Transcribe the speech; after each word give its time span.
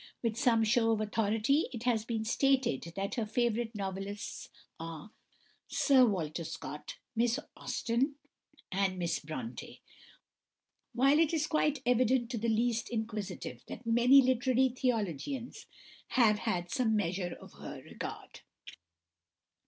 With 0.23 0.35
some 0.35 0.63
show 0.63 0.89
of 0.93 0.99
authority 0.99 1.69
it 1.71 1.83
has 1.83 2.05
been 2.05 2.25
stated 2.25 2.93
that 2.95 3.13
her 3.13 3.25
favourite 3.27 3.75
novelists 3.75 4.49
are 4.79 5.11
Sir 5.67 6.07
Walter 6.07 6.43
Scott, 6.43 6.95
Miss 7.15 7.37
Austen, 7.55 8.15
and 8.71 8.97
Miss 8.97 9.19
Brontë; 9.19 9.79
while 10.93 11.19
it 11.19 11.35
is 11.35 11.45
quite 11.45 11.83
evident 11.85 12.31
to 12.31 12.39
the 12.39 12.49
least 12.49 12.89
inquisitive 12.89 13.61
that 13.67 13.85
many 13.85 14.23
literary 14.23 14.69
theologians 14.69 15.67
have 16.07 16.39
had 16.39 16.71
some 16.71 16.95
measure 16.95 17.37
of 17.39 17.53
her 17.59 17.83
regard. 17.83 18.39